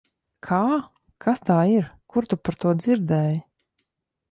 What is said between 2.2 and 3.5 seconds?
tu par to dzirdēji?